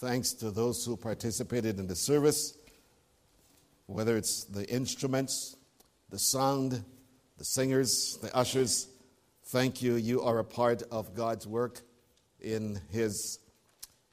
[0.00, 2.56] Thanks to those who participated in the service,
[3.86, 5.56] whether it's the instruments,
[6.08, 6.84] the sound,
[7.36, 8.86] the singers, the ushers.
[9.46, 9.96] Thank you.
[9.96, 11.80] You are a part of God's work
[12.38, 13.40] in His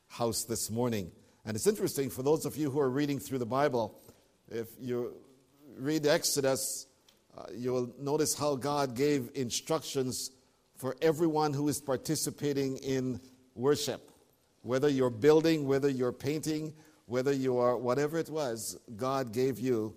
[0.07, 1.11] house this morning.
[1.45, 4.01] And it's interesting for those of you who are reading through the Bible,
[4.49, 5.13] if you
[5.77, 6.87] read Exodus,
[7.37, 10.31] uh, you will notice how God gave instructions
[10.77, 13.21] for everyone who is participating in
[13.53, 14.09] worship.
[14.65, 16.73] Whether you're building, whether you're painting,
[17.05, 19.95] whether you are whatever it was, God gave you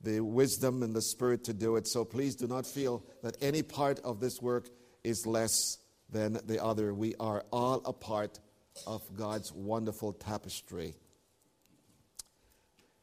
[0.00, 1.88] the wisdom and the spirit to do it.
[1.88, 4.68] So please do not feel that any part of this work
[5.02, 5.78] is less
[6.10, 6.94] than the other.
[6.94, 8.38] We are all a part
[8.86, 10.94] of God's wonderful tapestry.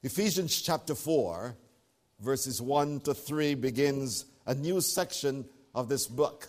[0.04, 1.58] Ephesians chapter 4
[2.22, 5.44] verses 1 to 3 begins a new section
[5.76, 6.48] of this book.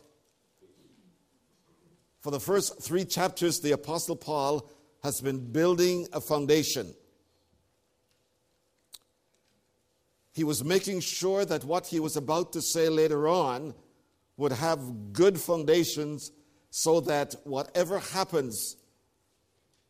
[2.23, 4.71] For the first three chapters, the Apostle Paul
[5.03, 6.95] has been building a foundation.
[10.33, 13.75] He was making sure that what he was about to say later on
[14.37, 16.31] would have good foundations
[16.71, 18.77] so that whatever happens,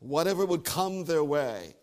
[0.00, 1.76] whatever would come their way,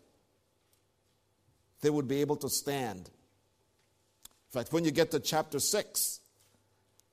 [1.80, 3.08] they would be able to stand.
[3.08, 6.20] In fact, when you get to chapter 6,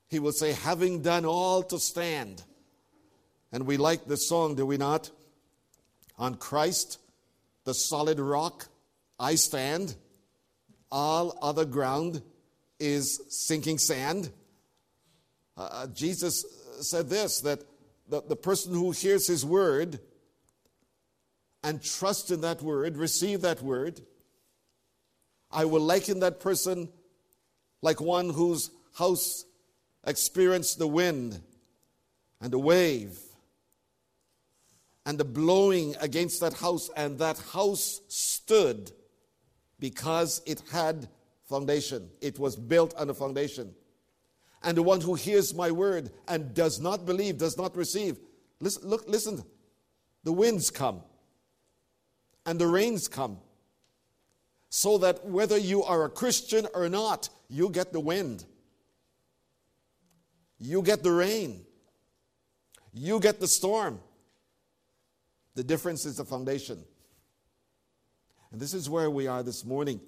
[0.09, 2.43] he will say, having done all to stand.
[3.51, 5.09] And we like this song, do we not?
[6.17, 6.99] On Christ,
[7.63, 8.67] the solid rock,
[9.19, 9.95] I stand.
[10.91, 12.21] All other ground
[12.79, 14.31] is sinking sand.
[15.55, 16.45] Uh, uh Jesus
[16.81, 17.63] said this that
[18.09, 19.99] the, the person who hears his word
[21.63, 24.01] and trusts in that word, receive that word,
[25.51, 26.89] I will liken that person
[27.81, 29.45] like one whose house
[30.05, 31.41] experienced the wind
[32.39, 33.19] and the wave
[35.07, 38.91] and the blowing against that house, and that house stood
[39.79, 41.07] because it had
[41.45, 42.09] foundation.
[42.19, 43.73] It was built on a foundation.
[44.63, 48.17] And the one who hears my word and does not believe, does not receive.
[48.59, 49.45] Listen, look, listen.
[50.25, 50.99] The winds come
[52.45, 53.37] and the rains come
[54.67, 58.43] so that whether you are a Christian or not, you get the wind,
[60.59, 61.65] you get the rain,
[62.93, 64.01] you get the storm.
[65.57, 66.83] The difference is the foundation.
[68.51, 69.99] And this is where we are this morning.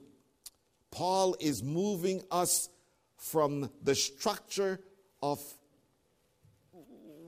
[0.91, 2.69] Paul is moving us
[3.17, 4.79] from the structure
[5.23, 5.41] of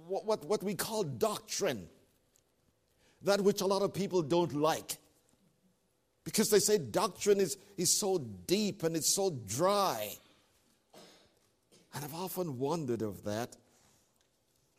[0.07, 1.87] what, what, what we call doctrine,
[3.23, 4.97] that which a lot of people don't like.
[6.23, 10.13] Because they say doctrine is, is so deep and it's so dry.
[11.95, 13.57] And I've often wondered of that.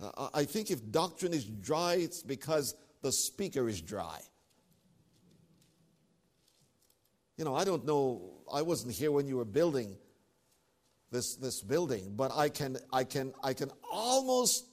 [0.01, 4.21] Uh, I think if doctrine is dry, it's because the speaker is dry.
[7.37, 9.97] You know, I don't know, I wasn't here when you were building
[11.11, 14.65] this, this building, but I can, I, can, I can almost,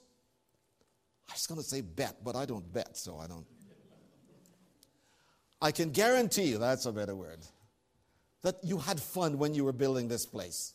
[1.29, 3.45] I was going to say bet, but I don't bet, so I don't.
[5.61, 7.39] I can guarantee you, that's a better word,
[8.43, 10.73] that you had fun when you were building this place.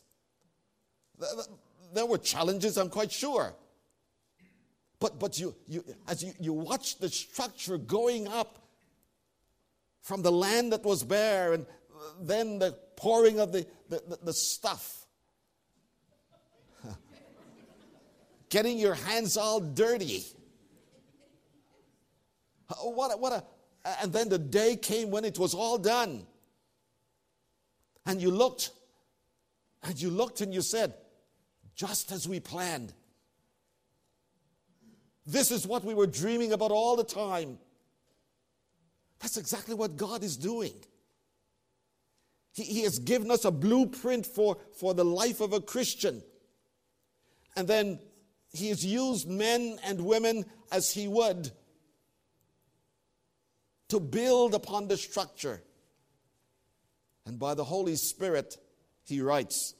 [1.93, 3.55] There were challenges, I'm quite sure.
[5.05, 8.57] But, but you, you, as you, you watch the structure going up
[10.01, 11.67] from the land that was bare and
[12.21, 15.05] then the pouring of the, the, the, the stuff,
[18.49, 20.23] getting your hands all dirty.
[22.81, 23.43] What a, what a,
[24.01, 26.25] and then the day came when it was all done.
[28.07, 28.71] And you looked,
[29.83, 30.95] and you looked and you said,
[31.75, 32.91] just as we planned.
[35.25, 37.57] This is what we were dreaming about all the time.
[39.19, 40.73] That's exactly what God is doing.
[42.53, 46.21] He, he has given us a blueprint for, for the life of a Christian.
[47.55, 47.99] And then
[48.53, 51.51] He has used men and women as He would
[53.89, 55.61] to build upon the structure.
[57.25, 58.57] And by the Holy Spirit,
[59.05, 59.73] he writes,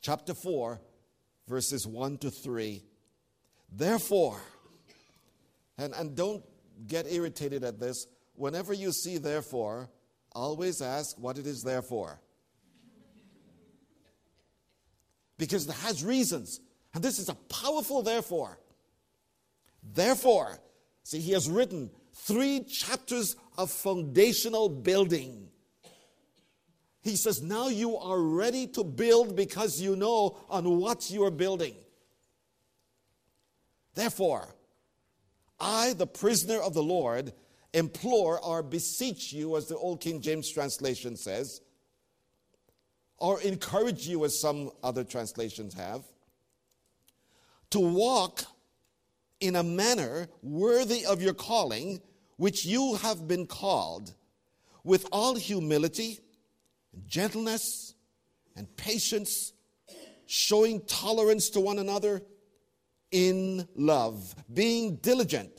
[0.00, 0.80] chapter 4,
[1.46, 2.82] verses 1 to 3.
[3.72, 4.40] Therefore,
[5.78, 6.42] and, and don't
[6.86, 9.88] get irritated at this, whenever you see therefore,
[10.32, 12.20] always ask what it is there for.
[15.38, 16.60] Because it has reasons.
[16.94, 18.58] And this is a powerful therefore.
[19.82, 20.58] Therefore,
[21.02, 25.48] see, he has written three chapters of foundational building.
[27.02, 31.30] He says, Now you are ready to build because you know on what you are
[31.30, 31.74] building.
[33.94, 34.54] Therefore,
[35.58, 37.32] I, the prisoner of the Lord,
[37.72, 41.60] implore or beseech you, as the Old King James translation says,
[43.18, 46.02] or encourage you, as some other translations have,
[47.70, 48.44] to walk
[49.40, 52.00] in a manner worthy of your calling,
[52.36, 54.14] which you have been called,
[54.82, 56.18] with all humility,
[56.94, 57.94] and gentleness,
[58.56, 59.52] and patience,
[60.26, 62.22] showing tolerance to one another
[63.10, 65.50] in love, being diligent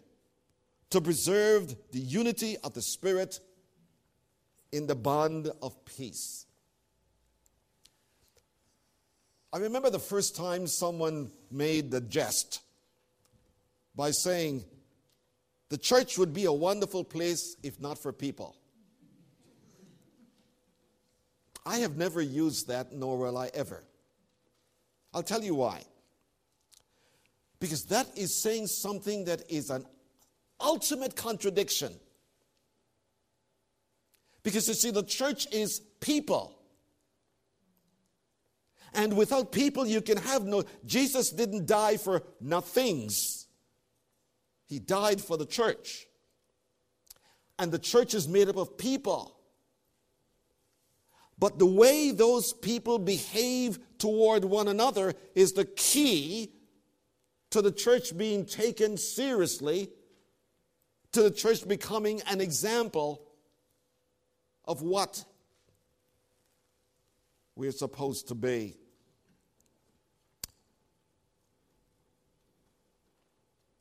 [0.89, 3.39] to preserve the unity of the Spirit
[4.71, 6.45] in the bond of peace.
[9.53, 12.61] I remember the first time someone made the jest
[13.95, 14.63] by saying,
[15.69, 18.55] the church would be a wonderful place if not for people.
[21.65, 23.83] I have never used that, nor will I ever.
[25.13, 25.83] I'll tell you why.
[27.61, 29.85] Because that is saying something that is an
[30.59, 31.93] ultimate contradiction.
[34.41, 36.57] Because you see, the church is people.
[38.95, 40.63] And without people, you can have no.
[40.87, 43.45] Jesus didn't die for nothings,
[44.67, 46.07] He died for the church.
[47.59, 49.37] And the church is made up of people.
[51.37, 56.53] But the way those people behave toward one another is the key
[57.51, 59.89] to the church being taken seriously
[61.11, 63.21] to the church becoming an example
[64.65, 65.23] of what
[67.55, 68.77] we're supposed to be.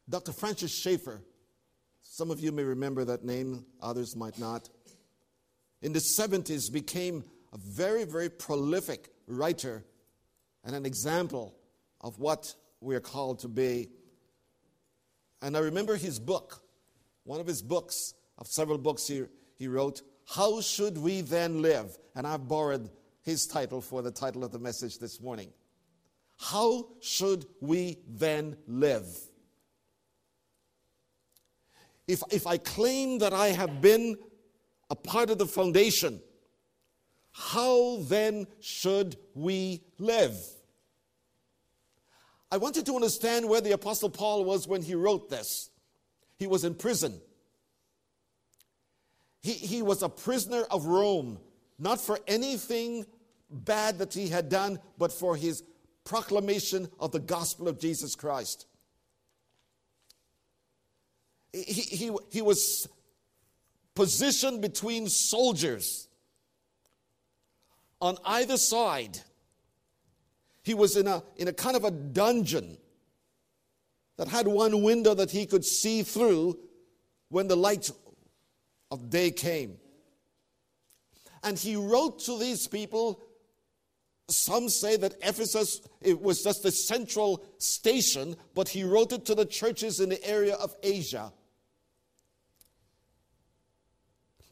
[0.09, 0.33] Dr.
[0.33, 1.23] Francis Schaeffer,
[2.03, 4.69] some of you may remember that name, others might not,
[5.83, 9.85] in the 70s became a very, very prolific writer
[10.65, 11.55] and an example
[12.01, 13.89] of what we are called to be.
[15.43, 16.63] And I remember his book,
[17.25, 19.25] one of his books, of several books he,
[19.57, 21.97] he wrote, How Should We Then Live?
[22.15, 22.91] And I've borrowed
[23.23, 25.53] his title for the title of the message this morning.
[26.39, 29.07] How should we then live?
[32.09, 34.17] If, if I claim that I have been
[34.89, 36.21] a part of the foundation,
[37.31, 40.35] how then should we live?
[42.53, 45.71] I want you to understand where the Apostle Paul was when he wrote this.
[46.37, 47.21] He was in prison.
[49.43, 51.39] He, he was a prisoner of Rome,
[51.79, 53.07] not for anything
[53.51, 55.63] bad that he had done, but for his
[56.05, 58.67] proclamation of the gospel of Jesus Christ.
[61.53, 62.89] He, he, he was
[63.95, 66.09] positioned between soldiers
[68.01, 69.19] on either side.
[70.71, 72.79] He was in a, in a kind of a dungeon
[74.19, 76.61] that had one window that he could see through
[77.29, 77.91] when the light
[78.93, 79.79] of day came.
[81.43, 83.21] And he wrote to these people.
[84.29, 89.35] Some say that Ephesus it was just the central station, but he wrote it to
[89.35, 91.33] the churches in the area of Asia.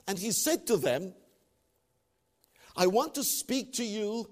[0.08, 1.14] And he said to them,
[2.76, 4.28] I want to speak to you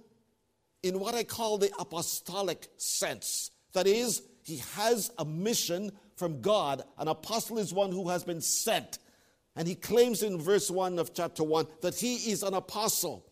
[0.82, 3.50] in what I call the apostolic sense.
[3.72, 6.82] That is, he has a mission from God.
[6.98, 8.98] An apostle is one who has been sent.
[9.56, 13.26] And he claims in verse 1 of chapter 1 that he is an apostle.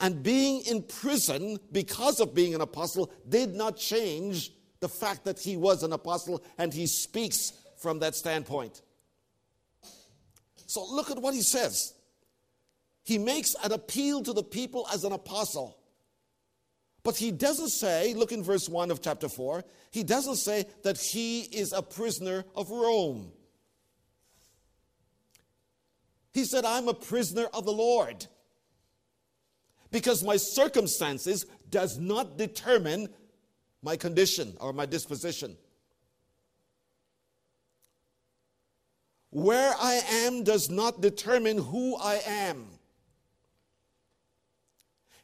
[0.00, 5.38] And being in prison because of being an apostle did not change the fact that
[5.38, 8.82] he was an apostle and he speaks from that standpoint.
[10.66, 11.94] So look at what he says.
[13.04, 15.78] He makes an appeal to the people as an apostle.
[17.04, 20.98] But he doesn't say, look in verse 1 of chapter 4, he doesn't say that
[20.98, 23.30] he is a prisoner of Rome.
[26.32, 28.26] He said, I'm a prisoner of the Lord.
[29.92, 33.08] Because my circumstances does not determine
[33.82, 35.56] my condition or my disposition.
[39.30, 42.66] Where I am does not determine who I am.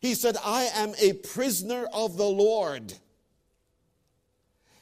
[0.00, 2.94] He said, I am a prisoner of the Lord.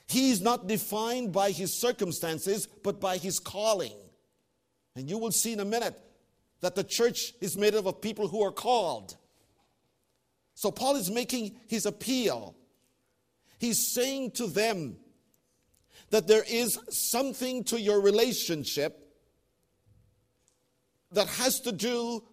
[0.07, 3.97] He is not defined by his circumstances, but by his calling.
[4.97, 5.99] And you will see in a minute
[6.61, 9.17] that the church is made up of people who are called.
[10.55, 12.57] So Paul is making his appeal.
[13.59, 14.97] He's saying to them
[16.11, 19.15] that there is something to your relationship
[21.13, 22.25] that has to do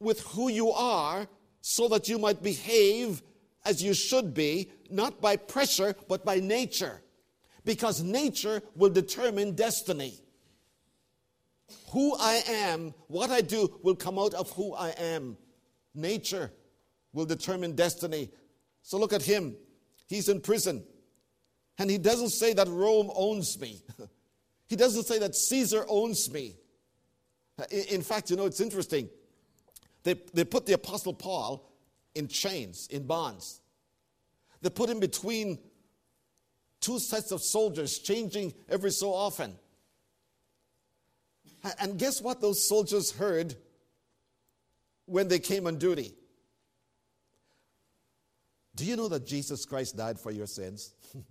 [0.00, 1.28] with who you are
[1.68, 3.24] so that you might behave
[3.64, 7.02] as you should be, not by pressure, but by nature.
[7.64, 10.14] Because nature will determine destiny.
[11.90, 15.36] Who I am, what I do, will come out of who I am.
[15.92, 16.52] Nature
[17.12, 18.30] will determine destiny.
[18.82, 19.56] So look at him.
[20.06, 20.84] He's in prison.
[21.78, 23.82] And he doesn't say that Rome owns me.
[24.68, 26.58] he doesn't say that Caesar owns me.
[27.90, 29.08] In fact, you know, it's interesting.
[30.06, 31.68] They, they put the Apostle Paul
[32.14, 33.60] in chains, in bonds.
[34.62, 35.58] They put him between
[36.80, 39.56] two sets of soldiers, changing every so often.
[41.80, 43.56] And guess what those soldiers heard
[45.06, 46.14] when they came on duty?
[48.76, 50.94] Do you know that Jesus Christ died for your sins?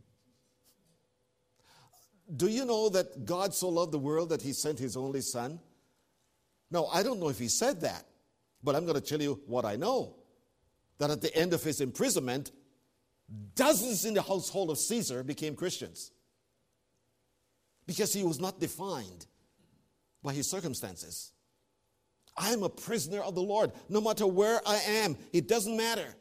[2.36, 5.62] Do you know that God so loved the world that he sent his only son?
[6.70, 8.04] No, I don't know if he said that,
[8.66, 10.16] but I'm going to tell you what I know.
[10.98, 12.52] That at the end of his imprisonment,
[13.54, 16.12] dozens in the household of Caesar became Christians
[17.86, 19.28] because he was not defined
[20.24, 21.32] by his circumstances.
[22.36, 23.72] I am a prisoner of the Lord.
[23.88, 26.16] No matter where I am, it doesn't matter.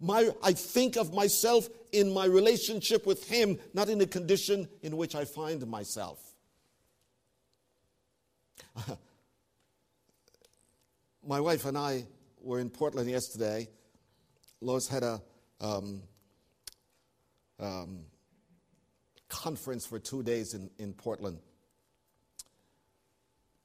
[0.00, 4.96] My, I think of myself in my relationship with Him, not in the condition in
[4.96, 6.18] which I find myself.
[11.26, 12.06] my wife and I
[12.40, 13.68] were in Portland yesterday.
[14.60, 15.22] Lois had a
[15.60, 16.02] um,
[17.60, 18.00] um,
[19.28, 21.38] conference for two days in, in Portland.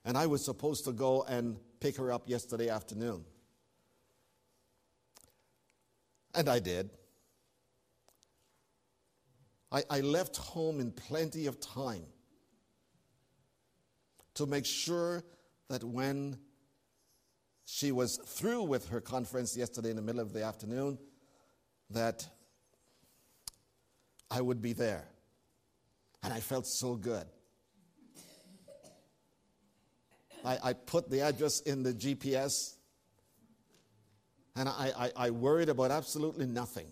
[0.06, 3.26] And I was supposed to go and pick her up yesterday afternoon.
[6.34, 6.92] And I did.
[9.72, 12.06] I, I left home in plenty of time
[14.36, 15.24] to make sure
[15.68, 16.38] that when
[17.70, 20.98] she was through with her conference yesterday in the middle of the afternoon,
[21.90, 22.26] that
[24.32, 25.04] I would be there.
[26.24, 27.26] And I felt so good.
[30.46, 32.76] I, I put the address in the GPS
[34.56, 36.88] and I, I, I worried about absolutely nothing.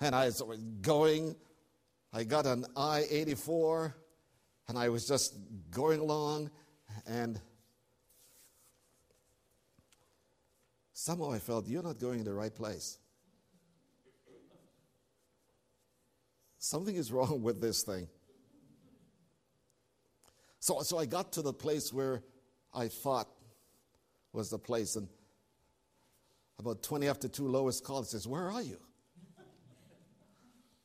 [0.00, 0.40] And I was
[0.82, 1.34] going,
[2.12, 3.96] I got an I 84,
[4.68, 5.36] and I was just
[5.72, 6.50] going along,
[7.06, 7.40] and
[10.96, 12.98] somehow I felt, you're not going in the right place.
[16.58, 18.08] Something is wrong with this thing.
[20.58, 22.22] So, so I got to the place where
[22.74, 23.28] I thought
[24.32, 25.06] was the place, and
[26.58, 28.78] about 20 after 2, Lois called says, Where are you?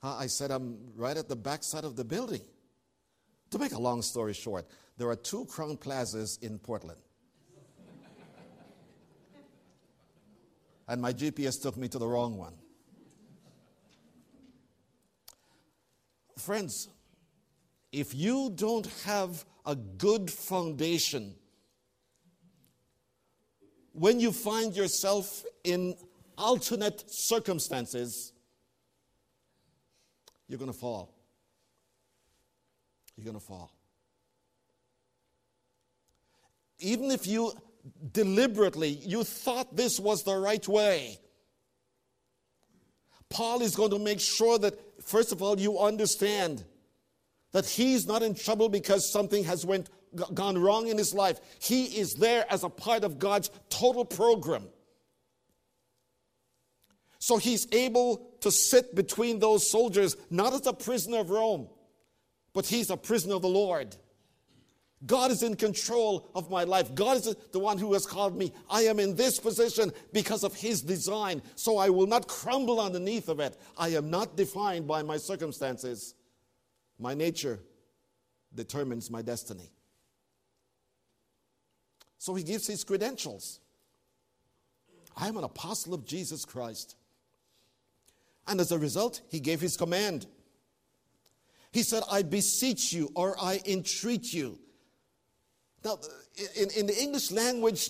[0.03, 2.41] I said, I'm right at the back side of the building.
[3.51, 6.99] To make a long story short, there are two Crowne Plazas in Portland.
[10.91, 12.53] And my GPS took me to the wrong one.
[16.37, 16.89] Friends,
[17.93, 21.33] if you don't have a good foundation
[23.93, 25.95] when you find yourself in
[26.37, 28.33] alternate circumstances,
[30.49, 31.15] you're going to fall.
[33.15, 33.73] You're going to fall.
[36.79, 37.53] Even if you
[38.11, 41.19] deliberately you thought this was the right way,
[43.29, 46.63] Paul is going to make sure that first of all you understand
[47.53, 49.89] that he's not in trouble because something has went
[50.33, 51.39] gone wrong in his life.
[51.59, 54.67] He is there as a part of God's total program.
[57.19, 61.69] So he's able to sit between those soldiers, not as a prisoner of Rome,
[62.53, 63.95] but he's a prisoner of the Lord.
[65.05, 66.93] God is in control of my life.
[66.93, 68.53] God is the one who has called me.
[68.69, 73.27] I am in this position because of His design, so I will not crumble underneath
[73.27, 73.57] of it.
[73.77, 76.13] I am not defined by my circumstances.
[76.99, 77.59] My nature
[78.53, 79.71] determines my destiny.
[82.17, 83.59] So he gives his credentials.
[85.17, 86.95] I am an apostle of Jesus Christ.
[88.47, 90.27] And as a result, he gave his command.
[91.71, 94.59] He said, I beseech you or I entreat you.
[95.83, 95.99] Now,
[96.55, 97.89] in, in the English language,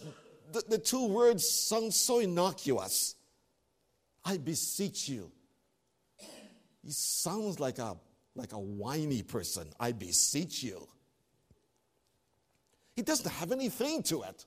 [0.52, 3.16] the, the two words sound so innocuous.
[4.24, 5.32] I beseech you.
[6.84, 7.96] He sounds like a,
[8.36, 9.68] like a whiny person.
[9.80, 10.88] I beseech you.
[12.96, 14.46] It doesn't have anything to it.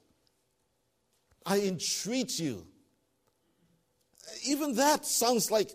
[1.46, 2.66] I entreat you.
[4.46, 5.70] Even that sounds like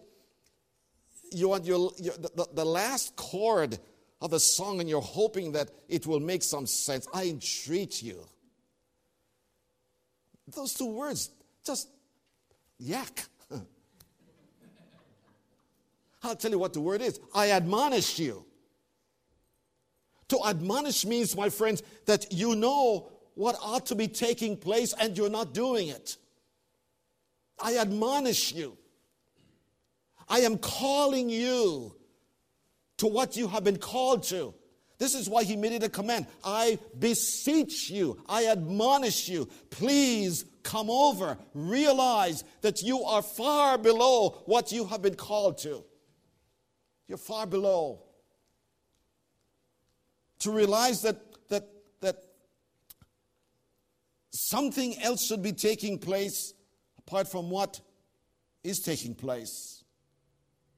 [1.31, 3.77] you want your, your the, the last chord
[4.21, 7.07] of the song and you're hoping that it will make some sense.
[7.13, 8.25] I entreat you.
[10.53, 11.29] Those two words
[11.65, 11.89] just
[12.79, 13.25] yak.
[16.23, 17.19] I'll tell you what the word is.
[17.33, 18.45] I admonish you.
[20.29, 25.17] To admonish means, my friends, that you know what ought to be taking place and
[25.17, 26.17] you're not doing it.
[27.59, 28.77] I admonish you.
[30.27, 31.95] I am calling you
[32.99, 34.53] to what you have been called to.
[34.97, 36.27] This is why he made it a command.
[36.43, 41.37] I beseech you, I admonish you, please come over.
[41.53, 45.83] Realize that you are far below what you have been called to.
[47.07, 48.03] You're far below.
[50.39, 51.67] To realize that, that,
[52.01, 52.17] that
[54.31, 56.53] something else should be taking place
[56.97, 57.79] apart from what
[58.63, 59.78] is taking place.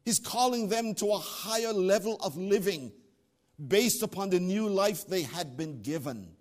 [0.04, 2.92] He's calling them to a higher level of living
[3.68, 6.36] based upon the new life they had been given.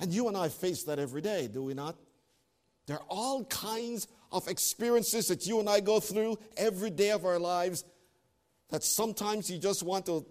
[0.00, 1.96] And you and I face that every day, do we not?
[2.86, 7.24] There are all kinds of experiences that you and I go through every day of
[7.24, 7.84] our lives
[8.70, 10.24] that sometimes you just want to,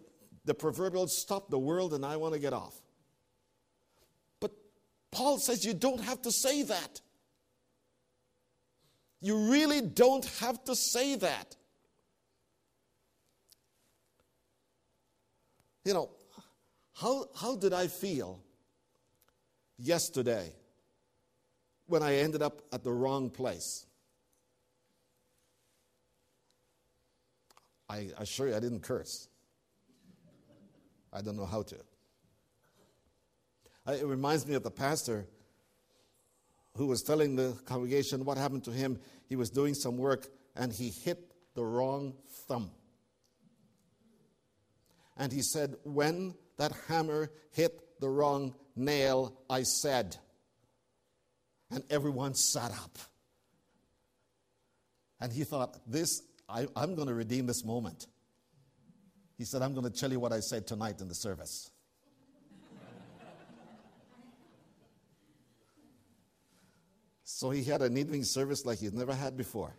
[0.45, 2.81] the proverbial, stop the world and I want to get off.
[4.39, 4.51] But
[5.11, 7.01] Paul says you don't have to say that.
[9.21, 11.55] You really don't have to say that.
[15.83, 16.09] You know,
[16.93, 18.43] how, how did I feel
[19.77, 20.53] yesterday
[21.87, 23.85] when I ended up at the wrong place?
[27.89, 29.27] I assure you I didn't curse.
[31.11, 31.75] I don't know how to.
[33.87, 35.25] It reminds me of the pastor
[36.79, 38.97] who was telling the congregation what happened to him.
[39.27, 41.19] He was doing some work and he hit
[41.53, 42.13] the wrong
[42.47, 42.71] thumb.
[45.17, 50.15] And he said, When that hammer hit the wrong nail, I said,
[51.69, 52.97] and everyone sat up.
[55.19, 58.07] And he thought, This, I, am going to redeem this moment.
[59.37, 61.71] He said, I'm going to tell you what I said tonight in the service.
[67.39, 69.73] So he had an evening service like he'd never had before.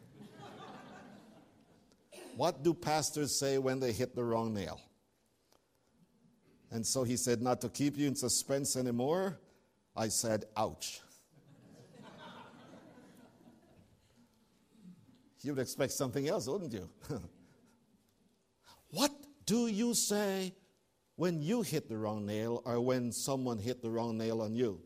[2.35, 4.81] what do pastors say when they hit the wrong nail?
[6.71, 9.39] And so he said, Not to keep you in suspense anymore,
[9.95, 11.03] I said, Ouch.
[15.43, 16.89] you would expect something else, wouldn't you?
[18.91, 19.13] what
[19.45, 20.55] do you say
[21.17, 24.81] when you hit the wrong nail or when someone hit the wrong nail on you?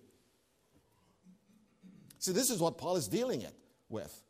[2.25, 3.55] See, this is what Paul is dealing it
[3.91, 4.23] with.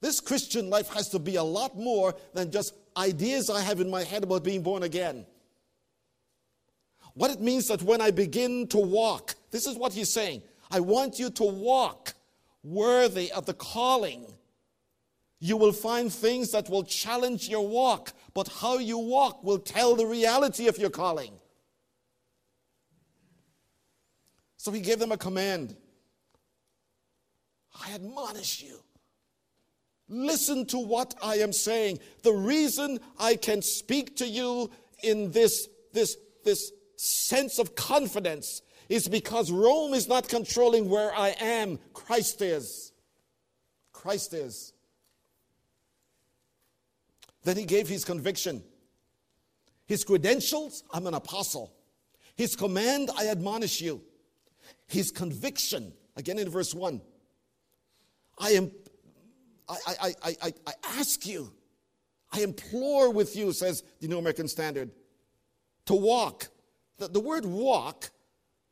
[0.00, 3.88] This Christian life has to be a lot more than just ideas I have in
[3.88, 5.24] my head about being born again.
[7.14, 10.80] What it means that when I begin to walk, this is what he's saying I
[10.80, 12.14] want you to walk
[12.64, 14.26] worthy of the calling.
[15.38, 19.94] You will find things that will challenge your walk, but how you walk will tell
[19.94, 21.34] the reality of your calling.
[24.56, 25.76] So he gave them a command.
[27.84, 28.80] I admonish you.
[30.08, 32.00] Listen to what I am saying.
[32.22, 34.70] The reason I can speak to you
[35.02, 41.28] in this, this, this sense of confidence is because Rome is not controlling where I
[41.40, 41.78] am.
[41.94, 42.92] Christ is.
[43.92, 44.72] Christ is.
[47.44, 48.62] Then he gave his conviction.
[49.86, 51.72] His credentials, I'm an apostle.
[52.34, 54.02] His command, I admonish you.
[54.86, 57.00] His conviction, again in verse 1,
[58.40, 58.72] I am,
[59.68, 61.52] I, I, I, I, I ask you,
[62.32, 64.90] I implore with you, says the New American Standard,
[65.86, 66.48] to walk.
[66.96, 68.10] The, the word walk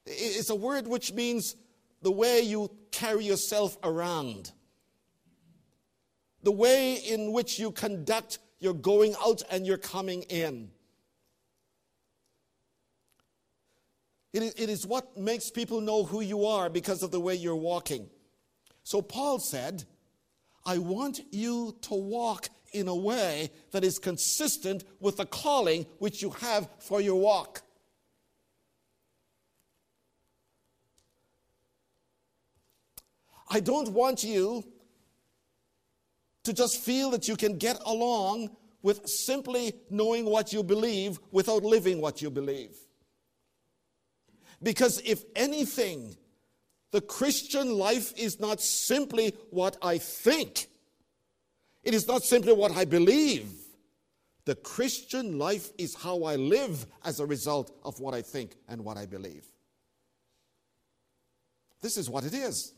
[0.07, 1.54] is a word which means
[2.00, 4.52] the way you carry yourself around,
[6.42, 10.70] the way in which you conduct your going out and your coming in.
[14.33, 17.35] It is, it is what makes people know who you are because of the way
[17.35, 18.09] you're walking.
[18.88, 19.85] So Paul said,
[20.64, 26.22] I want you to walk in a way that is consistent with the calling which
[26.22, 27.61] you have for your walk.
[33.51, 34.64] I don't want you
[36.44, 41.62] to just feel that you can get along with simply knowing what you believe without
[41.62, 42.74] living what you believe.
[44.62, 46.16] Because if anything
[46.90, 50.68] the Christian life is not simply what I think,
[51.83, 53.51] it is not simply what I believe.
[54.44, 58.83] The Christian life is how I live as a result of what I think and
[58.83, 59.44] what I believe.
[61.83, 62.72] This is what it is.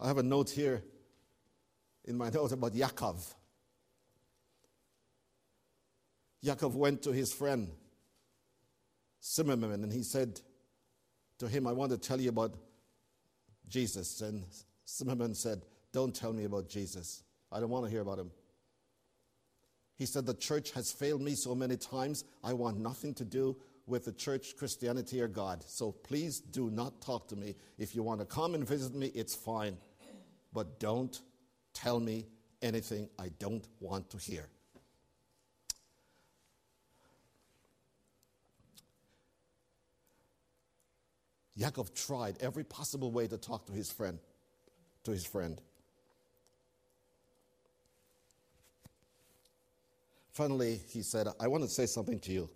[0.00, 0.82] I have a note here
[2.04, 3.34] in my note about Yaakov.
[6.44, 7.70] Yaakov went to his friend
[9.22, 10.40] Zimmerman and he said
[11.38, 12.54] to him, I want to tell you about
[13.68, 14.20] Jesus.
[14.20, 14.44] And
[14.88, 17.22] Zimmerman said, Don't tell me about Jesus.
[17.50, 18.30] I don't want to hear about him.
[19.96, 22.24] He said, The church has failed me so many times.
[22.44, 25.64] I want nothing to do with the church, Christianity, or God.
[25.66, 27.56] So please do not talk to me.
[27.78, 29.76] If you want to come and visit me, it's fine.
[30.52, 31.20] But don't
[31.74, 32.26] tell me
[32.62, 34.48] anything I don't want to hear.
[41.58, 44.18] Yaakov tried every possible way to talk to his friend,
[45.04, 45.60] to his friend.
[50.32, 52.48] Finally, he said, I want to say something to you.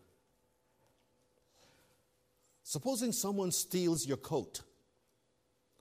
[2.63, 4.61] Supposing someone steals your coat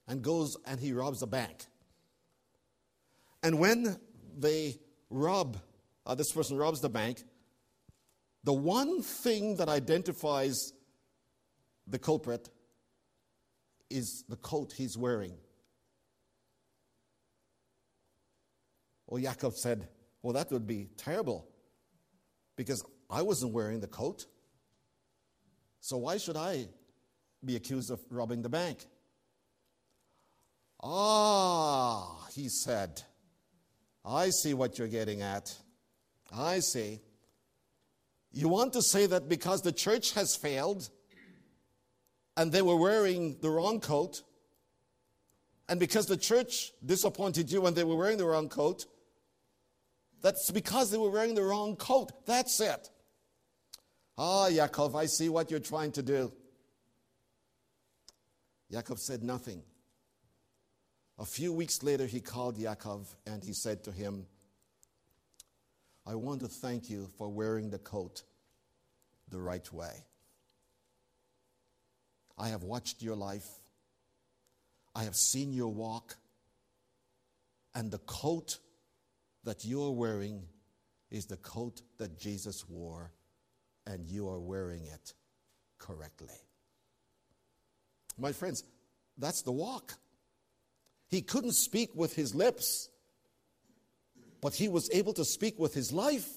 [0.08, 1.66] and goes and he robs a bank.
[3.44, 4.00] And when
[4.36, 4.80] they
[5.12, 5.58] rob,
[6.08, 7.24] uh, this person robs the bank,
[8.44, 10.74] the one thing that identifies
[11.88, 12.50] the culprit
[13.92, 15.34] is the coat he's wearing.
[19.08, 19.88] Well, Yaakov said,
[20.22, 21.48] Well, that would be terrible
[22.56, 24.26] because I wasn't wearing the coat.
[25.82, 26.68] So why should I
[27.44, 28.86] be accused of robbing the bank?
[30.82, 33.02] Ah, he said,
[34.06, 35.56] I see what you're getting at.
[36.34, 37.02] I see.
[38.32, 40.90] You want to say that because the church has failed
[42.38, 44.22] and they were wearing the wrong coat,
[45.70, 48.86] and because the church disappointed you when they were wearing the wrong coat,
[50.22, 52.12] that's because they were wearing the wrong coat.
[52.26, 52.90] That's it.
[54.18, 56.32] Ah, Yaakov, I see what you're trying to do.
[58.72, 59.64] Yaakov said nothing.
[61.18, 64.26] A few weeks later, he called Yaakov and he said to him,
[66.06, 68.24] I want to thank you for wearing the coat
[69.30, 69.94] the right way.
[72.42, 73.48] I have watched your life,
[74.96, 76.18] I have seen your walk,
[77.76, 78.58] and the coat
[79.44, 80.42] that you are wearing
[81.12, 83.12] is the coat that Jesus wore,
[83.86, 85.14] and you are wearing it
[85.78, 86.34] correctly.
[88.18, 88.64] My friends,
[89.20, 89.94] that's the walk.
[91.10, 92.90] He couldn't speak with his lips,
[94.42, 96.28] but he was able to speak with his life.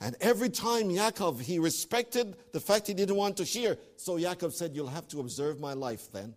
[0.00, 3.78] And every time Yaakov, he respected the fact he didn't want to hear.
[3.96, 6.34] So Yaakov said, You'll have to observe my life then.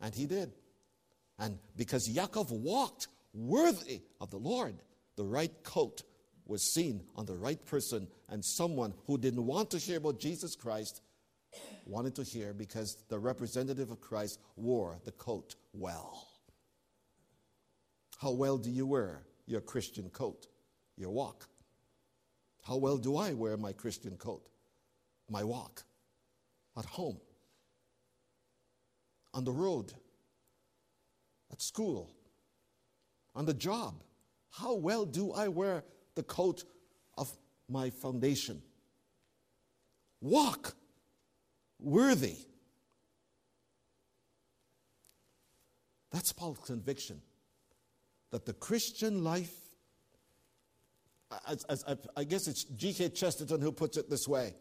[0.00, 0.52] And he did.
[1.38, 4.76] And because Yaakov walked worthy of the Lord.
[5.16, 6.02] The right coat
[6.46, 10.54] was seen on the right person, and someone who didn't want to hear about Jesus
[10.54, 11.02] Christ
[11.86, 16.28] wanted to hear because the representative of Christ wore the coat well.
[18.18, 20.46] How well do you wear your Christian coat,
[20.96, 21.46] your walk?
[22.64, 24.48] How well do I wear my Christian coat,
[25.28, 25.84] my walk?
[26.76, 27.20] At home,
[29.32, 29.92] on the road,
[31.52, 32.10] at school,
[33.34, 34.02] on the job.
[34.50, 35.84] How well do I wear
[36.16, 36.64] the coat
[37.16, 37.30] of
[37.68, 38.60] my foundation?
[40.20, 40.74] Walk
[41.78, 42.38] worthy.
[46.10, 47.20] That's Paul's conviction
[48.30, 49.63] that the Christian life,
[51.48, 51.84] as, as,
[52.16, 53.10] I guess it's G.K.
[53.10, 54.54] Chesterton who puts it this way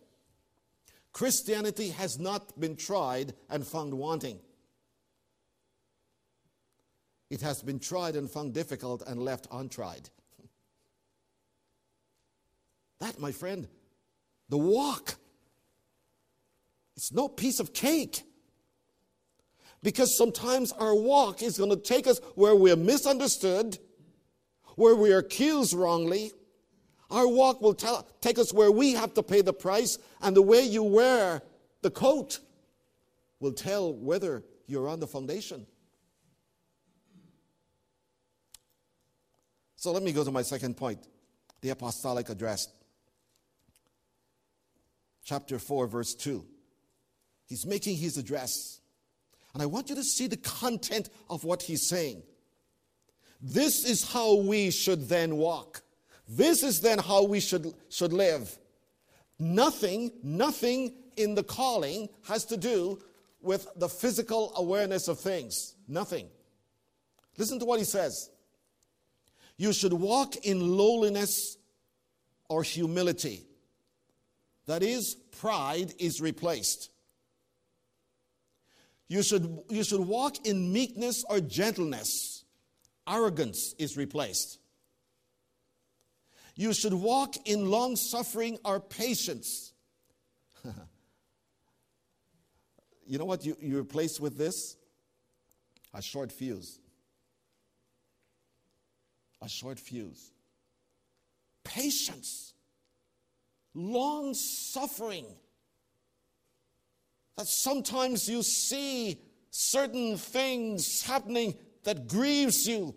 [1.12, 4.39] Christianity has not been tried and found wanting.
[7.29, 10.09] It has been tried and found difficult and left untried.
[12.99, 13.67] That, my friend,
[14.47, 15.15] the walk,
[16.95, 18.23] it's no piece of cake.
[19.81, 23.77] Because sometimes our walk is going to take us where we're misunderstood,
[24.77, 26.31] where we are accused wrongly.
[27.13, 30.41] Our walk will tell, take us where we have to pay the price, and the
[30.41, 31.43] way you wear
[31.84, 32.39] the coat
[33.39, 35.67] will tell whether you're on the foundation.
[39.76, 41.08] So let me go to my second point
[41.62, 42.67] the apostolic address.
[45.23, 46.43] Chapter 4, verse 2.
[47.45, 48.82] He's making his address.
[49.54, 52.23] And I want you to see the content of what he's saying.
[53.39, 55.84] This is how we should then walk.
[56.27, 58.57] This is then how we should, should live.
[59.39, 63.01] Nothing, nothing in the calling has to do
[63.41, 65.75] with the physical awareness of things.
[65.88, 66.27] Nothing.
[67.38, 68.29] Listen to what he says.
[69.57, 71.57] You should walk in lowliness
[72.49, 73.43] or humility.
[74.65, 76.89] That is, pride is replaced.
[79.07, 82.45] You should, you should walk in meekness or gentleness.
[83.07, 84.59] Arrogance is replaced.
[86.55, 89.73] You should walk in long suffering or patience.
[93.07, 94.77] you know what you, you replace with this?
[95.93, 96.79] A short fuse.
[99.41, 100.31] A short fuse.
[101.63, 102.53] Patience.
[103.73, 105.25] Long suffering.
[107.37, 112.95] That sometimes you see certain things happening that grieves you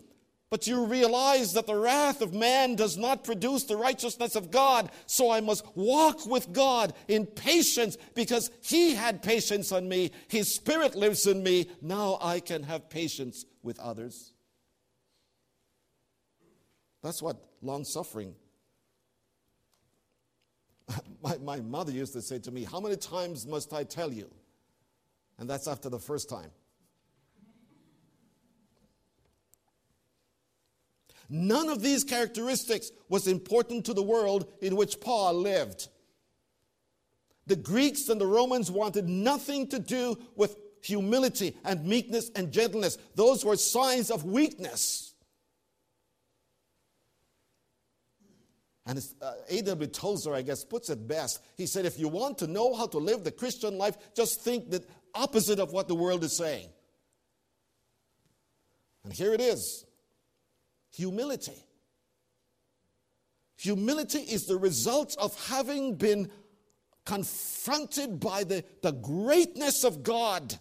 [0.48, 4.90] but you realize that the wrath of man does not produce the righteousness of God.
[5.06, 10.12] So I must walk with God in patience because He had patience on me.
[10.28, 11.68] His Spirit lives in me.
[11.82, 14.32] Now I can have patience with others.
[17.02, 18.34] That's what long suffering.
[21.22, 24.30] My, my mother used to say to me, How many times must I tell you?
[25.38, 26.50] And that's after the first time.
[31.28, 35.88] None of these characteristics was important to the world in which Paul lived.
[37.46, 42.98] The Greeks and the Romans wanted nothing to do with humility and meekness and gentleness.
[43.14, 45.14] Those were signs of weakness.
[48.86, 49.88] And uh, A.W.
[49.88, 51.42] Tozer, I guess, puts it best.
[51.56, 54.70] He said, if you want to know how to live the Christian life, just think
[54.70, 56.68] the opposite of what the world is saying.
[59.02, 59.85] And here it is
[60.96, 61.64] humility.
[63.58, 66.30] Humility is the result of having been
[67.04, 70.56] confronted by the, the greatness of God.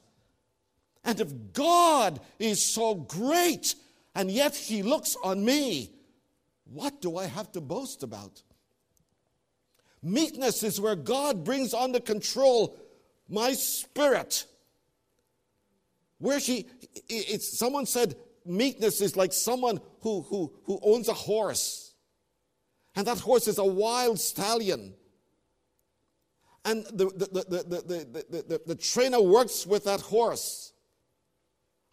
[1.04, 3.76] And if God is so great
[4.14, 5.92] and yet He looks on me,
[6.66, 8.42] what do I have to boast about?
[10.02, 12.78] Meekness is where God brings under control
[13.28, 14.46] my spirit.
[16.18, 16.68] Where He,
[17.10, 21.94] it's, someone said, meekness is like someone who, who, who owns a horse.
[22.96, 24.94] And that horse is a wild stallion.
[26.64, 30.74] And the, the, the, the, the, the, the trainer works with that horse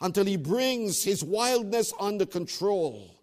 [0.00, 3.18] until he brings his wildness under control.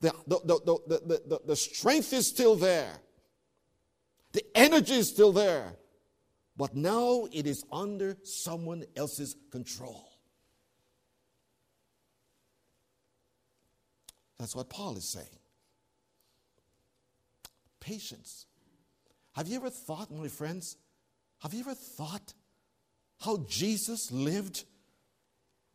[0.00, 2.92] The, the, the, the, the, the strength is still there,
[4.32, 5.72] the energy is still there,
[6.56, 10.13] but now it is under someone else's control.
[14.44, 15.38] That's what Paul is saying.
[17.80, 18.44] Patience.
[19.32, 20.76] Have you ever thought, my friends,
[21.38, 22.34] have you ever thought
[23.20, 24.64] how Jesus lived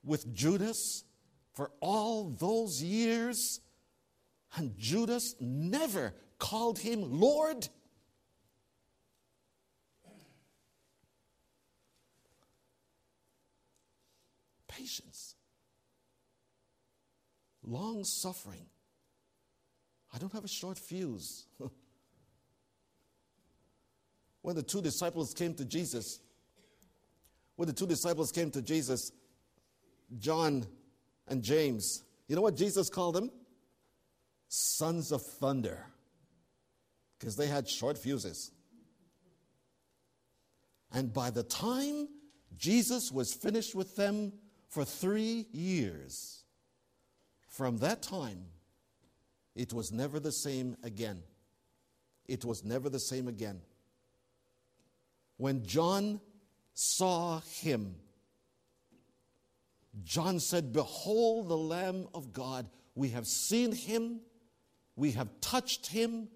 [0.03, 1.03] with Judas
[1.53, 3.60] for all those years?
[4.55, 7.67] And Judas never called him Lord.
[14.67, 15.34] Patience
[17.69, 18.65] long suffering.
[20.13, 21.45] I don't have a short fuse.
[24.41, 26.19] when the two disciples came to Jesus,
[27.55, 29.12] when the two disciples came to Jesus,
[30.17, 30.65] John
[31.27, 33.29] and James, you know what Jesus called them?
[34.47, 35.86] Sons of thunder.
[37.19, 38.51] Because they had short fuses.
[40.91, 42.08] And by the time
[42.58, 44.34] Jesus was finished with them
[44.69, 46.38] for three years,
[47.60, 48.45] from that time,
[49.54, 51.22] it was never the same again.
[52.26, 53.60] It was never the same again.
[55.36, 56.22] When John
[56.74, 57.95] saw him,
[60.06, 62.69] John said, Behold the Lamb of God.
[62.95, 64.22] We have seen him,
[64.95, 66.30] we have touched him,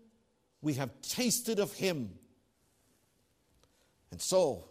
[0.61, 2.15] we have tasted of him.
[4.11, 4.67] And so,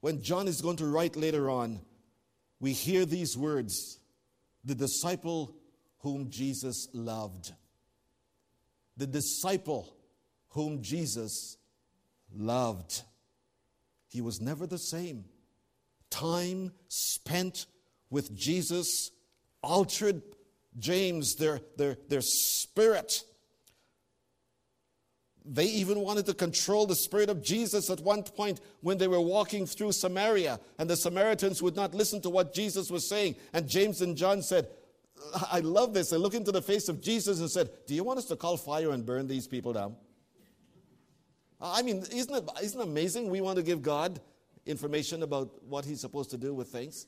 [0.00, 1.78] when John is going to write later on,
[2.58, 4.00] we hear these words
[4.66, 5.54] the disciple
[6.00, 7.52] whom Jesus loved.
[8.96, 9.96] The disciple
[10.50, 11.56] whom Jesus
[12.34, 13.02] loved.
[14.08, 15.24] He was never the same.
[16.10, 17.66] Time spent
[18.10, 19.12] with Jesus
[19.62, 20.22] altered
[20.78, 23.22] James, their, their, their spirit.
[25.48, 29.20] They even wanted to control the spirit of Jesus at one point when they were
[29.20, 33.36] walking through Samaria, and the Samaritans would not listen to what Jesus was saying.
[33.52, 34.68] And James and John said,
[35.50, 36.10] I love this.
[36.10, 38.56] They looked into the face of Jesus and said, Do you want us to call
[38.56, 39.96] fire and burn these people down?
[41.60, 43.30] I mean, isn't it, isn't it amazing?
[43.30, 44.20] We want to give God
[44.66, 47.06] information about what He's supposed to do with things.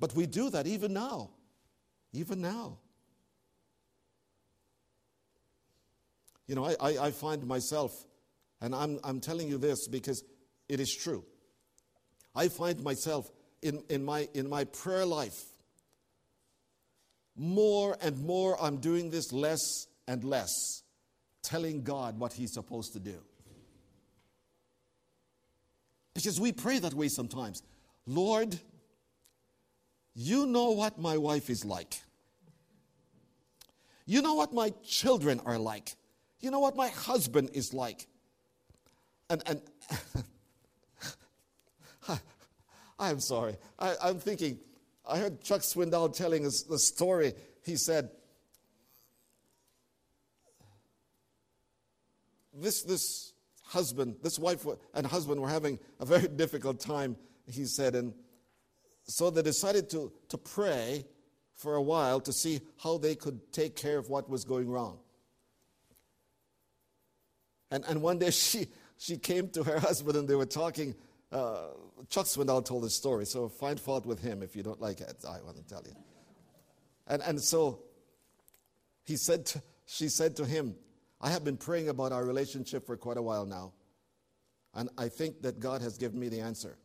[0.00, 1.30] But we do that even now.
[2.12, 2.78] Even now.
[6.48, 7.92] You know, I, I, I find myself,
[8.60, 10.24] and I'm, I'm telling you this because
[10.68, 11.24] it is true.
[12.34, 13.30] I find myself
[13.62, 15.38] in, in, my, in my prayer life,
[17.36, 20.82] more and more I'm doing this less and less,
[21.42, 23.18] telling God what He's supposed to do.
[26.14, 27.62] Because we pray that way sometimes.
[28.06, 28.58] Lord,
[30.14, 32.00] you know what my wife is like.
[34.06, 35.94] You know what my children are like.
[36.40, 38.06] You know what my husband is like.
[39.30, 39.60] And, and
[42.98, 43.56] I, am sorry.
[43.78, 44.58] I, I'm thinking,
[45.06, 47.34] I heard Chuck Swindoll telling us the story.
[47.64, 48.10] He said,
[52.54, 53.32] this, this
[53.64, 58.14] husband, this wife and husband were having a very difficult time, he said, and
[59.04, 61.04] so they decided to, to pray
[61.54, 64.98] for a while to see how they could take care of what was going wrong.
[67.70, 68.66] And, and one day she,
[68.98, 70.94] she came to her husband and they were talking.
[71.30, 71.68] Uh,
[72.08, 75.24] Chuck Swindoll told the story, so find fault with him if you don't like it.
[75.28, 75.94] I want to tell you.
[77.06, 77.80] And, and so
[79.04, 80.74] he said to, she said to him,
[81.20, 83.72] I have been praying about our relationship for quite a while now,
[84.74, 86.78] and I think that God has given me the answer.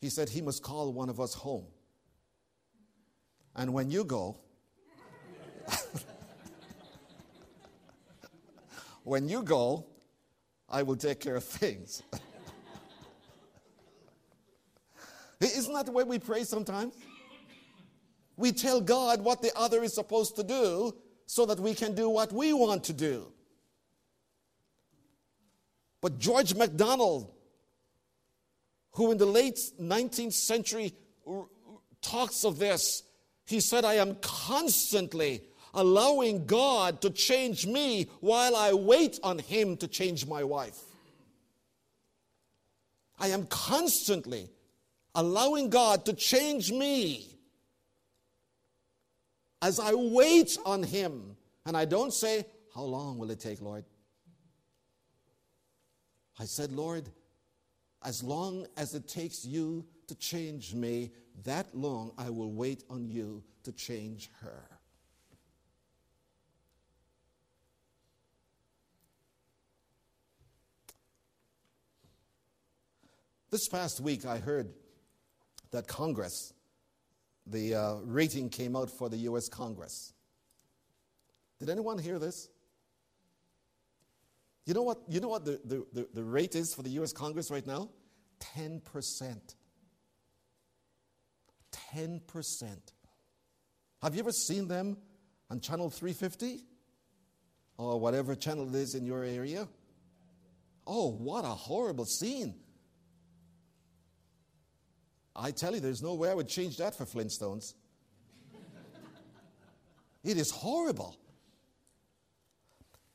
[0.00, 1.66] He said he must call one of us home.
[3.54, 4.38] And when you go,
[9.04, 9.86] when you go,
[10.68, 12.02] I will take care of things.
[15.40, 16.94] Isn't that the way we pray sometimes?
[18.36, 20.94] We tell God what the other is supposed to do
[21.26, 23.32] so that we can do what we want to do.
[26.00, 27.30] But George MacDonald,
[28.92, 30.94] who in the late 19th century
[32.00, 33.02] talks of this,
[33.46, 35.42] he said, I am constantly
[35.74, 40.78] allowing God to change me while I wait on Him to change my wife.
[43.18, 44.48] I am constantly
[45.14, 47.26] allowing God to change me
[49.62, 51.36] as I wait on Him.
[51.66, 53.84] And I don't say, How long will it take, Lord?
[56.38, 57.10] I said, Lord,
[58.02, 61.12] as long as it takes you to change me,
[61.44, 64.69] that long I will wait on you to change her.
[73.50, 74.72] This past week, I heard
[75.72, 76.52] that Congress,
[77.46, 80.12] the uh, rating came out for the US Congress.
[81.58, 82.48] Did anyone hear this?
[84.66, 87.12] You know what, you know what the, the, the, the rate is for the US
[87.12, 87.90] Congress right now?
[88.56, 88.82] 10%.
[91.92, 92.76] 10%.
[94.00, 94.96] Have you ever seen them
[95.50, 96.66] on channel 350?
[97.78, 99.66] Or whatever channel it is in your area?
[100.86, 102.54] Oh, what a horrible scene.
[105.42, 107.72] I tell you, there's no way I would change that for Flintstones.
[110.22, 111.16] it is horrible.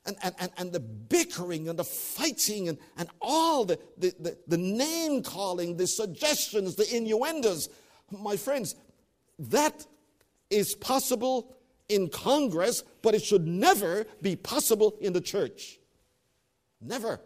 [0.07, 4.38] And, and, and, and the bickering and the fighting and, and all the, the, the,
[4.47, 7.69] the name calling, the suggestions, the innuendos.
[8.11, 8.75] My friends,
[9.38, 9.85] that
[10.49, 11.55] is possible
[11.89, 15.77] in Congress, but it should never be possible in the church.
[16.81, 17.19] Never.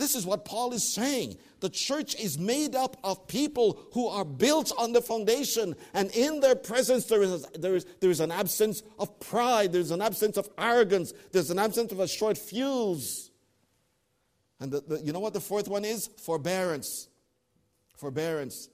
[0.00, 1.36] This is what Paul is saying.
[1.60, 6.40] The church is made up of people who are built on the foundation, and in
[6.40, 10.38] their presence, there is, there is, there is an absence of pride, there's an absence
[10.38, 13.30] of arrogance, there's an absence of a short fuse.
[14.58, 16.08] And the, the, you know what the fourth one is?
[16.24, 17.08] Forbearance.
[17.98, 18.70] Forbearance.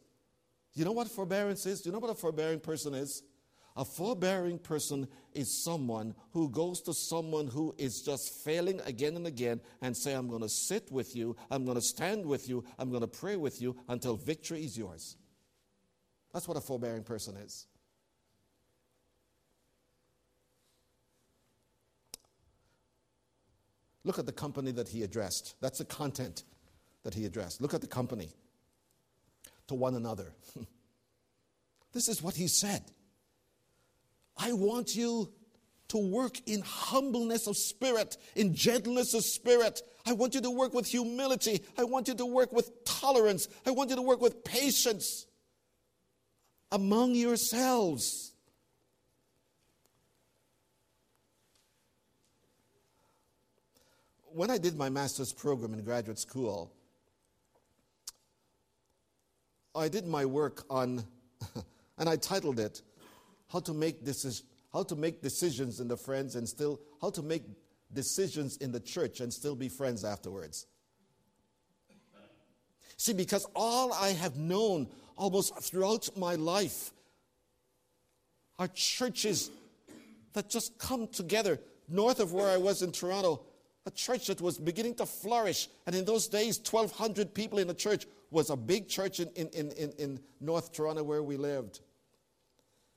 [0.74, 1.80] You know what forbearance is?
[1.80, 3.22] Do you know what a forbearing person is?
[3.76, 9.26] A forbearing person is someone who goes to someone who is just failing again and
[9.26, 12.64] again and say, I'm going to sit with you, I'm going to stand with you,
[12.78, 15.16] I'm going to pray with you until victory is yours.
[16.32, 17.66] That's what a forbearing person is.
[24.04, 25.56] Look at the company that he addressed.
[25.60, 26.44] That's the content
[27.02, 27.60] that he addressed.
[27.60, 28.30] Look at the company
[29.66, 30.32] to one another.
[31.92, 32.82] this is what he said.
[34.36, 35.32] I want you
[35.88, 39.82] to work in humbleness of spirit, in gentleness of spirit.
[40.04, 41.62] I want you to work with humility.
[41.78, 43.48] I want you to work with tolerance.
[43.64, 45.26] I want you to work with patience
[46.72, 48.32] among yourselves.
[54.32, 56.70] When I did my master's program in graduate school,
[59.74, 61.04] I did my work on,
[61.98, 62.82] and I titled it,
[63.48, 64.42] how to make decisions,
[64.72, 67.42] how to make decisions in the friends and still how to make
[67.92, 70.66] decisions in the church and still be friends afterwards.
[72.96, 76.92] See, because all I have known almost throughout my life
[78.58, 79.50] are churches
[80.32, 83.42] that just come together north of where I was in Toronto,
[83.86, 85.68] a church that was beginning to flourish.
[85.86, 89.48] And in those days, 1,200 people in a church was a big church in, in,
[89.48, 91.80] in, in North Toronto where we lived.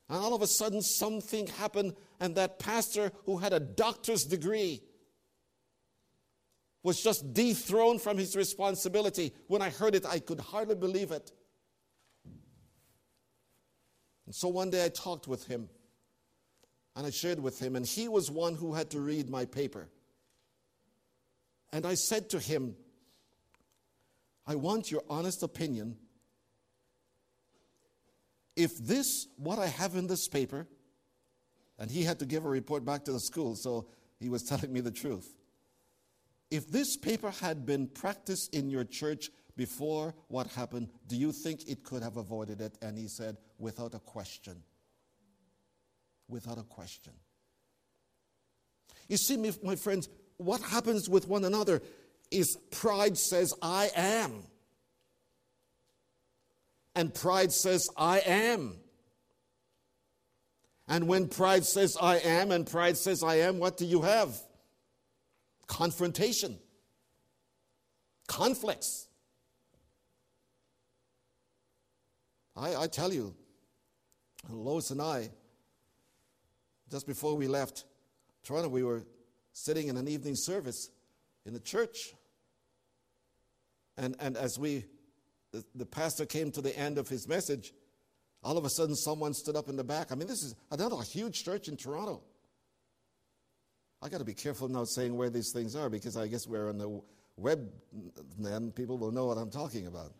[0.10, 4.82] And all of a sudden, something happened, and that pastor who had a doctor's degree
[6.82, 9.34] was just dethroned from his responsibility.
[9.48, 11.32] When I heard it, I could hardly believe it.
[14.26, 15.70] And so one day I talked with him
[16.96, 19.90] and I shared with him, and he was one who had to read my paper.
[21.72, 22.76] And I said to him,
[24.46, 25.98] I want your honest opinion.
[28.60, 30.68] If this, what I have in this paper,
[31.78, 33.88] and he had to give a report back to the school, so
[34.20, 35.34] he was telling me the truth.
[36.52, 41.70] If this paper had been practiced in your church before what happened, do you think
[41.70, 42.78] it could have avoided it?
[42.82, 44.62] And he said, without a question.
[46.28, 47.14] Without a question.
[49.08, 51.82] You see, my friends, what happens with one another
[52.30, 54.44] is pride says, I am.
[56.96, 58.78] And pride says, I am.
[60.88, 64.36] And when pride says, I am, and pride says, I am, what do you have?
[65.68, 66.58] Confrontation,
[68.28, 69.08] conflicts.
[72.58, 73.36] I, I tell you,
[74.50, 75.30] Lois and I,
[76.90, 77.86] just before we left
[78.44, 79.04] Toronto, we were
[79.54, 80.90] sitting in an evening service
[81.46, 82.14] in the church.
[83.96, 84.86] And, and as we,
[85.52, 87.74] the, the pastor came to the end of his message,
[88.44, 90.12] all of a sudden someone stood up in the back.
[90.12, 92.22] I mean, this is another huge church in Toronto.
[94.02, 96.70] I got to be careful now saying where these things are because I guess we're
[96.70, 97.02] on the
[97.36, 97.70] web,
[98.38, 100.14] then people will know what I'm talking about.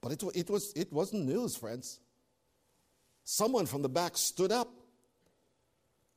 [0.00, 2.00] But it, it, was, it wasn't news, friends.
[3.24, 4.68] Someone from the back stood up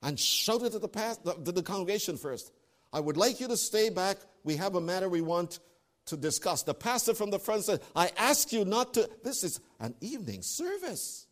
[0.01, 2.51] and shouted at the, past, to the congregation first,
[2.91, 4.17] I would like you to stay back.
[4.43, 5.59] We have a matter we want
[6.09, 6.63] to discuss.
[6.63, 9.09] The pastor from the front said, I ask you not to.
[9.23, 11.25] This is an evening service.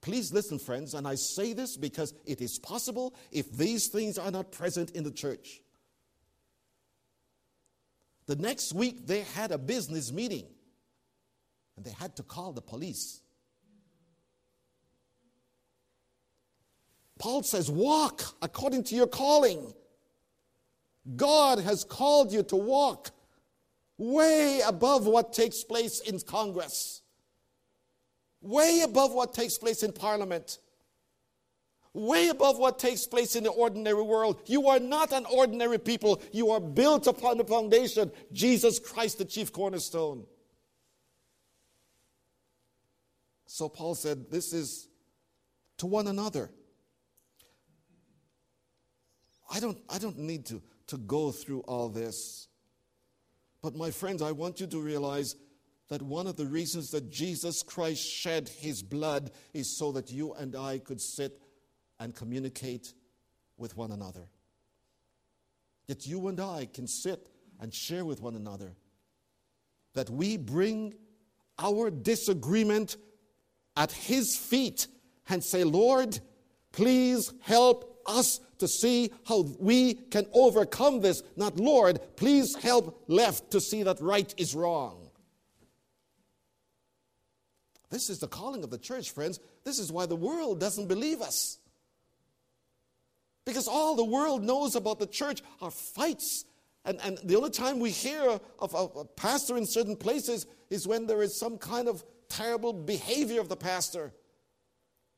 [0.00, 4.30] Please listen, friends, and I say this because it is possible if these things are
[4.30, 5.60] not present in the church.
[8.26, 10.46] The next week, they had a business meeting
[11.76, 13.20] and they had to call the police.
[17.18, 19.72] Paul says, Walk according to your calling.
[21.16, 23.10] God has called you to walk
[23.98, 27.02] way above what takes place in Congress,
[28.40, 30.58] way above what takes place in Parliament,
[31.92, 34.40] way above what takes place in the ordinary world.
[34.46, 39.24] You are not an ordinary people, you are built upon the foundation Jesus Christ, the
[39.24, 40.24] chief cornerstone.
[43.46, 44.88] So Paul said, This is
[45.78, 46.50] to one another.
[49.52, 52.48] I don't, I don't need to, to go through all this.
[53.62, 55.36] But my friends, I want you to realize
[55.88, 60.32] that one of the reasons that Jesus Christ shed his blood is so that you
[60.32, 61.40] and I could sit
[62.00, 62.94] and communicate
[63.56, 64.28] with one another.
[65.86, 67.28] That you and I can sit
[67.60, 68.72] and share with one another.
[69.94, 70.94] That we bring
[71.58, 72.96] our disagreement
[73.76, 74.88] at his feet
[75.28, 76.18] and say, Lord,
[76.72, 81.22] please help us to see how we can overcome this.
[81.36, 85.10] Not, Lord, please help left to see that right is wrong.
[87.90, 89.38] This is the calling of the church, friends.
[89.64, 91.58] This is why the world doesn't believe us.
[93.44, 96.44] Because all the world knows about the church are fights.
[96.84, 100.86] And, and the only time we hear of a, a pastor in certain places is
[100.86, 104.12] when there is some kind of terrible behavior of the pastor.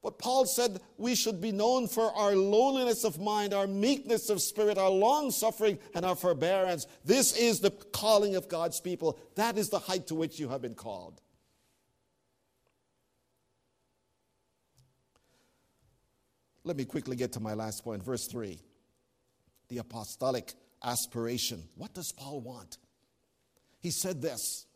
[0.05, 4.42] But Paul said we should be known for our lowliness of mind, our meekness of
[4.42, 6.86] spirit, our long suffering, and our forbearance.
[7.07, 9.18] This is the calling of God's people.
[9.36, 11.22] That is the height to which you have been called.
[16.64, 18.61] Let me quickly get to my last point, verse 3.
[19.68, 20.52] The apostolic
[20.82, 21.62] aspiration.
[21.76, 22.76] What does Paul want?
[23.80, 24.66] He said this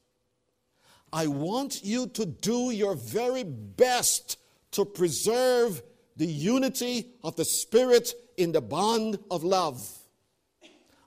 [1.13, 4.39] I want you to do your very best
[4.73, 5.83] to preserve
[6.17, 9.87] the unity of the Spirit in the bond of love.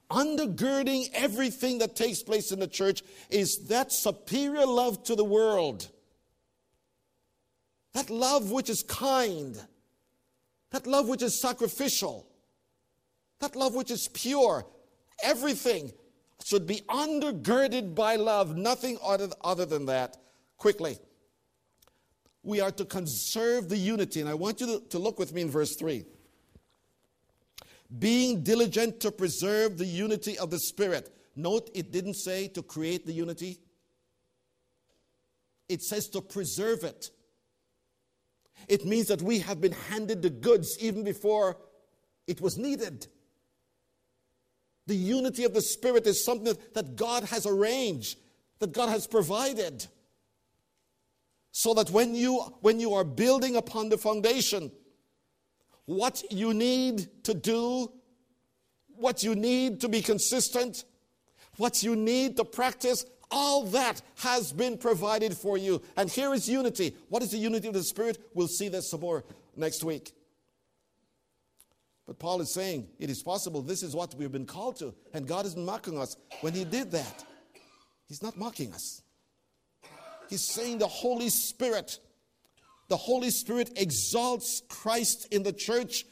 [0.10, 5.90] Undergirding everything that takes place in the church is that superior love to the world.
[7.94, 9.58] That love which is kind.
[10.72, 12.28] That love which is sacrificial.
[13.40, 14.66] That love which is pure.
[15.24, 15.92] Everything.
[16.44, 20.18] should be undergirded by love, nothing other, other than that.
[20.58, 20.98] Quickly,
[22.44, 25.42] we are to conserve the unity, and I want you to, to look with me
[25.42, 26.06] in verse 3
[28.00, 31.14] being diligent to preserve the unity of the Spirit.
[31.36, 33.60] Note it didn't say to create the unity,
[35.68, 37.10] it says to preserve it.
[38.68, 41.58] It means that we have been handed the goods even before
[42.28, 43.08] it was needed.
[44.88, 48.20] The unity of the Spirit is something that God has arranged,
[48.60, 49.88] that God has provided.
[51.52, 54.72] So that when you, when you are building upon the foundation,
[55.86, 57.92] what you need to do,
[58.96, 60.86] what you need to be consistent,
[61.58, 65.82] what you need to practice, all that has been provided for you.
[65.98, 66.96] And here is unity.
[67.10, 68.18] What is the unity of the Spirit?
[68.34, 69.24] We'll see this some more
[69.56, 70.14] next week.
[72.08, 73.62] But Paul is saying it is possible.
[73.62, 74.94] This is what we've been called to.
[75.14, 77.24] And God isn't mocking us when He did that.
[78.08, 79.02] He's not mocking us.
[80.32, 82.00] He's saying the Holy Spirit
[82.92, 86.06] the Holy Spirit exalts Christ in the church.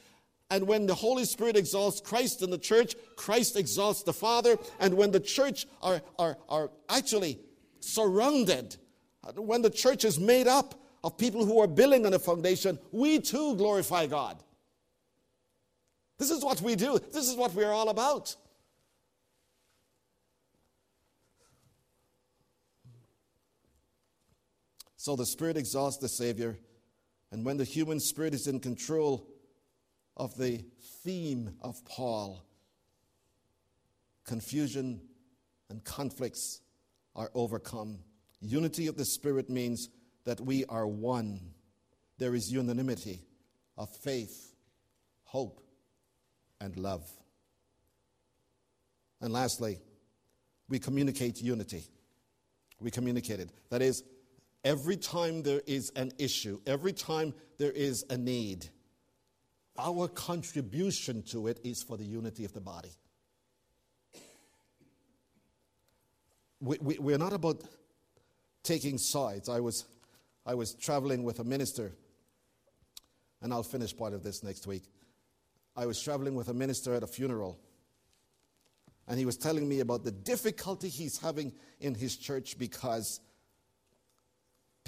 [0.49, 4.57] And when the Holy Spirit exalts Christ in the church, Christ exalts the Father.
[4.79, 7.37] And when the church are, are, are actually
[7.81, 8.77] surrounded,
[9.35, 13.19] when the church is made up of people who are building on a foundation, we
[13.19, 14.41] too glorify God.
[16.17, 18.37] This is what we do, this is what we're all about.
[24.99, 26.57] So the Spirit exalts the Savior
[27.31, 29.25] and when the human spirit is in control
[30.17, 30.65] of the
[31.05, 32.43] theme of Paul,
[34.25, 34.99] confusion
[35.69, 36.59] and conflicts
[37.15, 37.99] are overcome.
[38.41, 39.87] Unity of the Spirit means
[40.25, 41.53] that we are one.
[42.17, 43.21] There is unanimity
[43.77, 44.53] of faith,
[45.23, 45.61] hope,
[46.59, 47.09] and love.
[49.21, 49.79] And lastly,
[50.67, 51.85] we communicate unity.
[52.81, 53.49] We communicate it.
[53.69, 54.03] That is,
[54.63, 58.67] Every time there is an issue, every time there is a need,
[59.77, 62.91] our contribution to it is for the unity of the body.
[66.59, 67.63] We, we, we're not about
[68.63, 69.47] taking sides.
[69.47, 69.85] I was,
[70.45, 71.93] I was traveling with a minister,
[73.41, 74.83] and I'll finish part of this next week.
[75.77, 77.57] I was traveling with a minister at a funeral,
[79.07, 83.21] and he was telling me about the difficulty he's having in his church because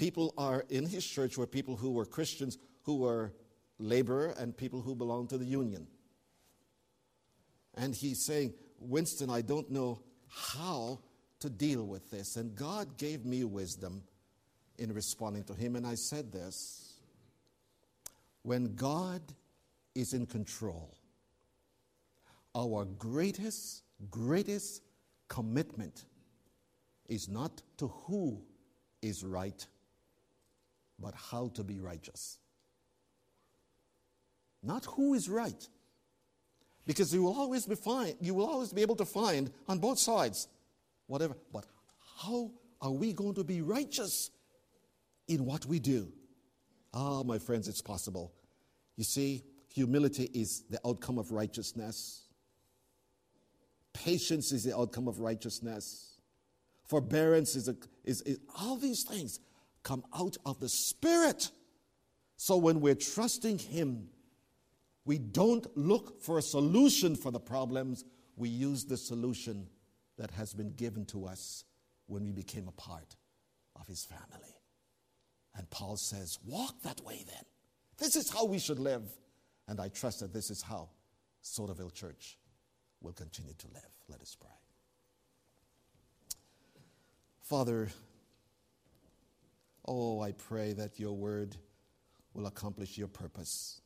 [0.02, 3.32] people are in his church were people who were Christians who were
[3.78, 5.86] laborer and people who belonged to the union.
[7.76, 10.98] And he's saying, Winston, I don't know how
[11.38, 12.34] to deal with this.
[12.34, 14.02] And God gave me wisdom
[14.76, 15.76] in responding to him.
[15.76, 16.96] And I said this
[18.42, 19.22] when God
[19.94, 20.96] is in control,
[22.56, 24.82] our greatest, greatest
[25.28, 26.06] commitment
[27.08, 28.42] is not to who
[29.00, 29.64] is right,
[31.02, 32.38] but how to be righteous.
[34.62, 35.68] Not who is right.
[36.86, 39.98] Because you will always be fine, you will always be able to find on both
[39.98, 40.48] sides
[41.06, 41.36] whatever.
[41.52, 41.66] But
[42.18, 42.50] how
[42.80, 44.30] are we going to be righteous
[45.28, 46.12] in what we do?
[46.94, 48.32] Ah, my friends, it's possible.
[48.96, 52.24] You see, humility is the outcome of righteousness.
[53.92, 56.16] Patience is the outcome of righteousness.
[56.86, 59.38] Forbearance is, a, is, is all these things
[59.82, 61.50] come out of the Spirit.
[62.36, 64.08] So when we're trusting Him,
[65.04, 68.04] we don't look for a solution for the problems,
[68.36, 69.66] we use the solution
[70.18, 71.64] that has been given to us
[72.06, 73.16] when we became a part
[73.76, 74.54] of His family.
[75.56, 77.44] And Paul says, Walk that way then.
[77.98, 79.02] This is how we should live.
[79.68, 80.88] And I trust that this is how
[81.42, 82.38] Soderville Church
[83.00, 83.90] will continue to live.
[84.08, 84.50] Let us pray.
[87.42, 87.88] Father,
[89.86, 91.56] Oh, I pray that your word
[92.34, 93.80] will accomplish your purpose.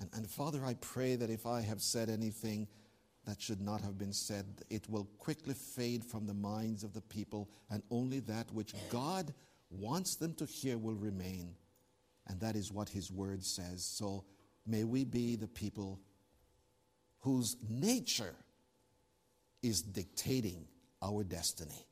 [0.00, 2.68] And, and Father, I pray that if I have said anything
[3.26, 7.00] that should not have been said, it will quickly fade from the minds of the
[7.00, 9.34] people, and only that which God
[9.70, 11.54] wants them to hear will remain.
[12.28, 13.84] And that is what His Word says.
[13.84, 14.24] So
[14.66, 16.00] may we be the people
[17.20, 18.34] whose nature
[19.62, 20.66] is dictating
[21.02, 21.86] our destiny.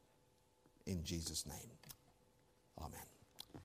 [0.87, 1.74] In Jesus' name.
[2.79, 3.14] Amen.